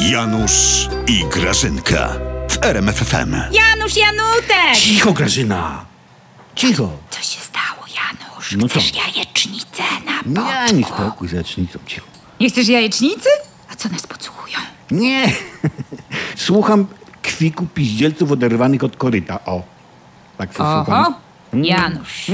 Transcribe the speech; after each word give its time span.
Janusz 0.00 0.88
i 1.06 1.24
Grażynka 1.24 2.08
w 2.50 2.64
RMFFM. 2.64 3.34
Janusz 3.52 3.96
Janutek! 3.96 4.74
Cicho, 4.76 5.12
Grażyna! 5.12 5.84
Cicho! 6.54 6.88
Co 7.10 7.22
się 7.22 7.40
stało, 7.40 7.86
Janusz? 7.94 8.52
No 8.58 8.68
co? 8.68 8.80
Chcesz 8.80 8.92
jajecznicę 8.94 9.82
na 10.06 10.42
Nie, 10.66 10.72
mi 10.72 10.82
boczku? 10.82 10.96
spokój 11.02 11.28
z 11.28 11.32
lecznicą, 11.32 11.78
cicho. 11.86 12.06
Nie 12.40 12.48
chcesz 12.50 12.68
jajecznicy? 12.68 13.28
A 13.72 13.74
co 13.76 13.88
nas 13.88 14.06
podsłuchują? 14.06 14.58
Nie! 14.90 15.32
Słucham 16.36 16.86
kwiku 17.22 17.66
piździelców 17.66 18.32
oderwanych 18.32 18.84
od 18.84 18.96
koryta, 18.96 19.44
o. 19.44 19.62
Tak 20.38 20.60
Oho, 20.60 20.84
słucham. 20.84 21.14
Janusz. 21.52 22.26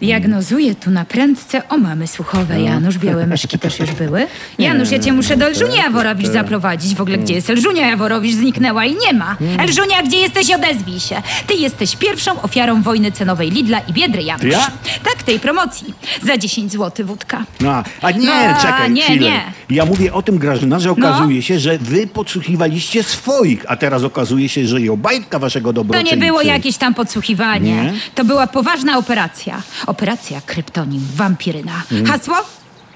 Diagnozuję 0.00 0.74
tu 0.74 0.90
na 0.90 1.04
prędce 1.04 1.68
o 1.68 1.78
mamy 1.78 2.06
słuchowe. 2.06 2.60
Janusz, 2.62 2.98
białe 2.98 3.26
myszki 3.26 3.58
też 3.58 3.78
już 3.78 3.90
były. 3.90 4.26
Janusz, 4.58 4.90
ja 4.90 4.98
cię 4.98 5.12
muszę 5.12 5.36
do 5.36 5.46
Elżunia 5.46 5.76
Jaworowicz 5.82 6.26
zaprowadzić. 6.28 6.94
W 6.94 7.00
ogóle 7.00 7.18
gdzie 7.18 7.34
jest 7.34 7.50
Elżunia 7.50 7.86
Jaworowicz? 7.86 8.34
Zniknęła 8.34 8.84
i 8.84 8.94
nie 9.06 9.12
ma. 9.12 9.36
Elżunia, 9.58 10.02
gdzie 10.02 10.16
jesteś? 10.16 10.50
Odezwij 10.50 11.00
się. 11.00 11.22
Ty 11.46 11.54
jesteś 11.54 11.96
pierwszą 11.96 12.42
ofiarą 12.42 12.82
wojny 12.82 13.12
cenowej 13.12 13.50
Lidla 13.50 13.78
i 13.78 13.92
Biedry, 13.92 14.22
Janusz. 14.22 14.44
Ja? 14.52 14.70
Tak, 15.04 15.22
tej 15.22 15.40
promocji. 15.40 15.94
Za 16.22 16.38
10 16.38 16.72
zł 16.72 17.06
wódka. 17.06 17.44
No, 17.60 17.82
a- 18.02 18.10
nie, 18.10 18.26
No, 18.54 18.62
czekaj 18.62 18.90
nie, 18.90 19.02
chwilę. 19.02 19.20
nie. 19.30 19.40
Ja 19.76 19.84
mówię 19.84 20.12
o 20.12 20.22
tym, 20.22 20.38
Grażyna, 20.38 20.78
że 20.80 20.88
No. 20.88 20.92
okazuje 21.08 21.42
się, 21.42 21.58
że 21.58 21.78
wy 21.78 22.06
podsłuchiwaliście 22.06 23.02
swoich, 23.02 23.64
a 23.68 23.76
teraz 23.76 24.02
okazuje 24.02 24.48
się, 24.48 24.66
że 24.66 24.80
i 24.80 24.88
obajtka 24.88 25.38
waszego 25.38 25.68
To 25.68 25.72
dobroczyńcy. 25.72 26.16
nie 26.16 26.26
było 26.26 26.42
jakieś 26.42 26.76
tam 26.76 26.94
podsłuchiwanie. 26.94 27.59
Nie? 27.60 27.92
To 28.14 28.24
była 28.24 28.46
poważna 28.46 28.98
operacja. 28.98 29.62
Operacja 29.86 30.40
kryptonim 30.40 31.06
wampiryna. 31.14 31.82
Mm. 31.92 32.06
Hasło? 32.06 32.36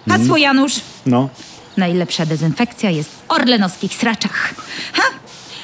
Hasło, 0.08 0.36
Janusz. 0.36 0.80
No. 1.06 1.28
Najlepsza 1.76 2.26
dezynfekcja 2.26 2.90
jest 2.90 3.10
w 3.10 3.22
orlenowskich 3.28 3.94
sraczach. 3.94 4.54
Ha? 4.92 5.02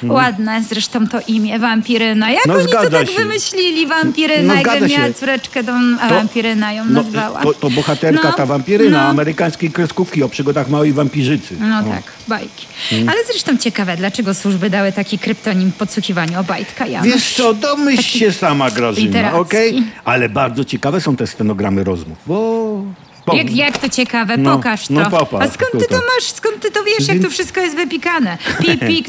Ładne 0.09 0.63
zresztą 0.69 1.07
to 1.09 1.19
imię, 1.29 1.59
wampiryna. 1.59 2.31
Jak 2.31 2.47
No, 2.47 2.55
oni 2.55 2.67
to 2.67 2.91
tak 2.91 3.09
się. 3.11 3.19
wymyślili, 3.19 3.87
wampiryna? 3.87 4.55
No, 4.55 4.61
Jakbym 4.73 4.89
miała 4.91 5.13
córeczkę, 5.13 5.65
to 5.65 5.73
wampiryna 6.11 6.73
ją 6.73 6.85
No, 6.85 7.03
nazwała. 7.03 7.43
to, 7.43 7.55
to 7.55 7.71
bohaterka, 7.71 8.29
No, 8.29 8.33
ta 8.33 8.47
wampiryna 8.47 9.03
no. 9.03 9.09
amerykańskiej 9.09 9.71
kreskówki 9.71 10.23
o 10.23 10.29
przygodach 10.29 10.69
małej 10.69 10.93
wampirzycy. 10.93 11.57
No 11.61 11.79
O. 11.79 11.83
tak, 11.83 12.03
bajki. 12.29 12.67
Ale 12.93 13.25
zresztą 13.31 13.57
ciekawe, 13.59 13.97
dlaczego 13.97 14.35
służby 14.35 14.71
dały 14.71 14.93
taki 14.93 15.19
kryptonim 15.19 15.73
podsłuchiwaniu 15.73 16.41
Obajtka, 16.41 16.87
Janusz. 16.87 17.13
Wiesz 17.13 17.35
co, 17.35 17.55
domyśl 17.55 18.19
się 18.19 18.33
sama, 18.33 18.71
Grażyna, 18.71 19.33
okej? 19.35 19.83
Ale 20.05 20.29
bardzo 20.29 20.65
ciekawe 20.65 21.01
są 21.01 21.17
te 21.17 21.27
stenogramy 21.27 21.85
rozmów, 21.85 22.19
bo... 22.27 22.83
bo- 23.31 23.37
Jak, 23.37 23.57
jak 23.57 23.79
to 23.79 23.89
ciekawe, 23.89 24.37
No, 24.37 24.57
pokaż 24.57 24.87
to. 24.89 24.95
no 24.95 25.11
popatrz, 25.11 25.47
A 25.47 25.51
skąd 25.51 25.73
ty 25.73 25.79
to 25.79 25.85
tutaj. 25.85 25.99
masz? 26.17 26.25
Skąd 26.25 26.61
ty 26.61 26.71
to 26.71 26.81
wiesz, 26.85 27.09
jak 27.09 27.19
to 27.23 27.31
wszystko 27.31 27.61
jest 27.61 27.77
wypikane? 27.77 28.39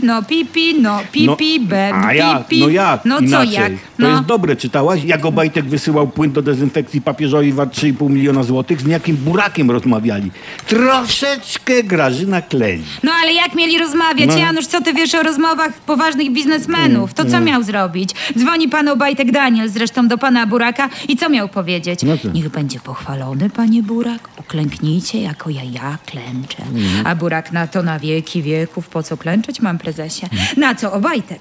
No, 0.03 0.23
pipi, 0.23 0.75
no, 0.81 1.00
pipi, 1.11 1.59
be, 1.59 1.91
a 1.94 2.14
jak? 2.14 2.47
pipi. 2.47 2.61
No 2.61 2.69
jak? 2.69 3.05
No 3.05 3.17
co 3.17 3.23
Inaczej. 3.23 3.52
jak? 3.53 3.72
To 3.73 3.77
No. 3.99 4.09
jest 4.09 4.23
dobre, 4.23 4.55
czytałaś? 4.55 5.03
Jak 5.03 5.25
Obajtek 5.25 5.66
wysyłał 5.66 6.08
płyn 6.08 6.31
do 6.31 6.42
dezynfekcji 6.42 7.02
papieżowi 7.02 7.53
wart 7.53 7.73
3,5 7.73 8.09
miliona 8.09 8.44
złotych, 8.44 8.81
z 8.81 8.88
jakim 8.88 9.16
burakiem 9.17 9.72
rozmawiali. 9.72 10.31
Troszeczkę 10.67 11.83
Grażyna 11.83 12.42
klei. 12.42 12.81
No 13.03 13.11
ale 13.22 13.33
jak 13.33 13.55
mieli 13.55 13.77
rozmawiać? 13.77 14.30
No. 14.30 14.38
Janusz, 14.38 14.67
co 14.67 14.81
ty 14.81 14.94
wiesz 14.94 15.16
o 15.16 15.23
rozmowach 15.23 15.73
poważnych 15.73 16.31
biznesmenów? 16.31 17.14
To 17.14 17.25
co 17.25 17.39
miał 17.39 17.64
zrobić? 17.64 18.09
Dzwoni 18.39 18.69
pan 18.69 18.88
Obajtek 18.88 19.31
Daniel 19.31 19.69
zresztą 19.69 20.08
do 20.08 20.17
pana 20.17 20.47
Buraka 20.47 20.89
i 21.08 21.17
co 21.17 21.30
miał 21.30 21.49
powiedzieć? 21.49 21.99
No? 22.03 22.14
Niech 22.33 22.49
będzie 22.49 22.80
pochwalony, 22.80 23.49
panie 23.49 23.83
Burak. 23.83 24.11
Uklęknijcie, 24.40 25.22
jako 25.22 25.50
ja 25.50 25.64
ja 25.64 25.98
klęczę. 26.06 26.64
Mhm. 26.64 27.08
A 27.08 27.16
Burak 27.16 27.52
na 27.52 27.67
to 27.67 27.84
na 27.84 28.00
wieki 28.00 28.42
wieków. 28.42 28.90
Po 28.90 29.04
co 29.04 29.17
klęczeć, 29.17 29.62
mam 29.62 29.78
prezesie? 29.78 30.26
Mhm. 30.31 30.59
Na 30.59 30.76
co 30.76 30.94
Obajtek? 30.94 31.40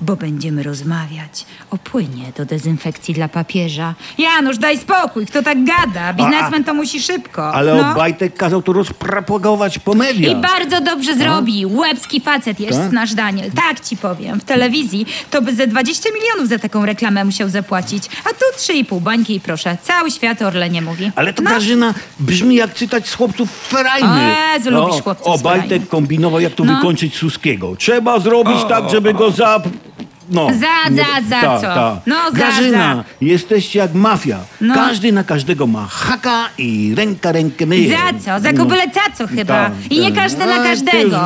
Bo 0.00 0.16
będziemy 0.16 0.62
rozmawiać 0.62 1.46
o 1.70 1.78
płynie 1.78 2.32
do 2.36 2.44
dezynfekcji 2.44 3.14
dla 3.14 3.28
papieża. 3.28 3.94
Janusz, 4.18 4.58
daj 4.58 4.78
spokój, 4.78 5.26
kto 5.26 5.42
tak 5.42 5.58
gada? 5.64 6.12
Biznesmen 6.12 6.64
to 6.64 6.74
musi 6.74 7.00
szybko. 7.00 7.54
Ale 7.54 7.74
no. 7.74 7.92
Obajtek 7.92 8.36
kazał 8.36 8.62
to 8.62 8.72
rozpropagować 8.72 9.78
po 9.78 9.94
mediach. 9.94 10.32
I 10.32 10.42
bardzo 10.42 10.80
dobrze 10.80 11.16
zrobił. 11.16 11.76
Łebski 11.76 12.20
facet 12.20 12.60
jest 12.60 12.78
Tak? 12.78 12.92
nasz 12.92 13.14
Daniel. 13.14 13.50
Tak 13.52 13.80
ci 13.80 13.96
powiem. 13.96 14.40
W 14.40 14.44
telewizji 14.44 15.06
to 15.30 15.42
by 15.42 15.54
ze 15.54 15.66
20 15.66 16.08
milionów 16.14 16.48
za 16.48 16.58
taką 16.58 16.86
reklamę 16.86 17.24
musiał 17.24 17.48
zapłacić. 17.48 18.04
A 18.24 18.28
tu 18.28 18.72
3,5 18.72 19.00
bańki 19.00 19.34
i 19.34 19.40
proszę. 19.40 19.76
Cały 19.82 20.10
świat 20.10 20.42
o 20.42 20.46
Orlenie 20.46 20.82
mówi. 20.82 21.10
Ale 21.16 21.32
to 21.32 21.42
no. 21.42 21.50
Grażyna 21.50 21.94
brzmi 22.20 22.54
jak 22.54 22.74
cytać 22.74 23.08
z 23.08 23.14
chłopców 23.14 23.50
Ferajny. 23.68 24.08
O 24.08 24.54
Jezu, 24.54 24.70
lubisz 24.70 25.02
chłopców 25.02 25.26
Obajtek 25.26 25.68
Ferajny. 25.68 25.86
kombinował, 25.86 26.40
jak 26.40 26.54
to 26.54 26.64
No. 26.64 26.74
wykończyć 26.76 27.16
Suskiego. 27.16 27.76
Trzeba 27.76 28.18
zrobić 28.20 28.58
tak, 28.68 28.90
żeby 28.90 29.14
go 29.14 29.30
za... 29.30 29.60
No. 30.30 30.46
Za, 30.48 30.94
za, 30.96 31.28
za 31.28 31.40
Ta, 31.40 31.56
co? 31.56 31.62
ta. 31.62 32.00
No, 32.06 32.16
za, 32.30 32.36
Grażyna, 32.36 32.94
za. 32.96 33.04
jesteście 33.20 33.78
jak 33.78 33.94
mafia. 33.94 34.38
No. 34.60 34.74
Każdy 34.74 35.12
na 35.12 35.24
każdego 35.24 35.66
ma 35.66 35.86
haka 35.90 36.48
i 36.58 36.94
ręka 36.96 37.32
rękę 37.32 37.66
myje. 37.66 37.96
Za 37.96 38.18
co? 38.36 38.40
Za 38.42 38.52
kubyle 38.52 38.82
caco 38.90 39.26
chyba. 39.26 39.54
Tak, 39.54 39.72
I 39.90 40.00
nie 40.00 40.12
każdy 40.12 40.42
A, 40.42 40.46
na 40.46 40.56
każdego. 40.64 41.24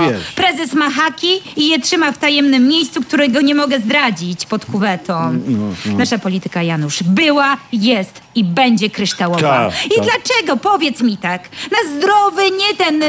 Prezes 0.57 0.75
ma 0.75 0.91
haki 0.91 1.41
i 1.57 1.69
je 1.69 1.81
trzyma 1.81 2.13
w 2.13 2.19
tajemnym 2.19 2.69
miejscu, 2.69 3.03
którego 3.03 3.41
nie 3.41 3.55
mogę 3.55 3.81
zdradzić 3.81 4.47
pod 4.47 4.65
kuwetą. 4.65 5.41
No, 5.47 5.97
Nasza 5.97 6.19
polityka, 6.19 6.63
Janusz, 6.63 7.03
była, 7.03 7.57
jest 7.73 8.21
i 8.35 8.45
będzie 8.45 8.91
kryształowa. 8.91 9.41
Tak, 9.41 9.87
I 9.87 9.89
tak. 9.89 10.05
dlaczego? 10.05 10.57
Powiedz 10.57 11.01
mi 11.01 11.17
tak. 11.17 11.49
Na 11.73 11.97
zdrowy, 11.97 12.43
nie 12.51 12.77
ten 12.77 13.03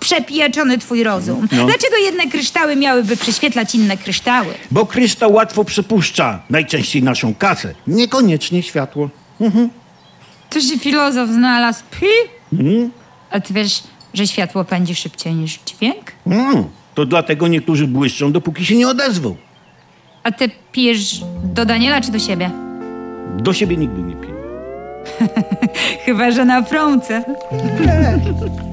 przepijaczony 0.00 0.78
twój 0.78 1.02
rozum. 1.04 1.48
No. 1.52 1.64
Dlaczego 1.66 1.96
jedne 1.96 2.26
kryształy 2.26 2.76
miałyby 2.76 3.16
prześwietlać 3.16 3.74
inne 3.74 3.96
kryształy? 3.96 4.54
Bo 4.70 4.86
kryształ 4.86 5.32
łatwo 5.32 5.64
przepuszcza 5.64 6.42
najczęściej 6.50 7.02
naszą 7.02 7.34
kasę. 7.34 7.74
Niekoniecznie 7.86 8.62
światło. 8.62 9.10
To 10.50 10.60
się 10.60 10.78
filozof 10.78 11.30
znalazł. 11.30 11.82
Pi? 12.00 12.06
Mhm. 12.52 12.90
A 13.30 13.40
ty 13.40 13.54
wiesz, 13.54 13.82
że 14.14 14.26
światło 14.26 14.64
pędzi 14.64 14.94
szybciej 14.94 15.34
niż 15.34 15.58
dźwięk? 15.66 16.12
Mm, 16.26 16.64
to 16.96 17.06
dlatego 17.06 17.48
niektórzy 17.48 17.86
błyszczą, 17.86 18.32
dopóki 18.32 18.64
się 18.64 18.76
nie 18.76 18.88
odezwą. 18.88 19.36
A 20.22 20.32
ty 20.32 20.50
pijesz 20.72 21.20
do 21.44 21.64
Daniela 21.64 22.00
czy 22.00 22.12
do 22.12 22.18
siebie? 22.18 22.50
Do 23.36 23.52
siebie 23.52 23.76
nigdy 23.76 24.02
nie 24.02 24.16
piję. 24.16 24.34
Chyba, 26.04 26.30
że 26.30 26.44
na 26.44 26.62
promce. 26.62 27.24